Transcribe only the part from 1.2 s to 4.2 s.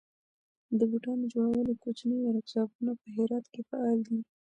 جوړولو کوچني ورکشاپونه په هرات کې فعال دي.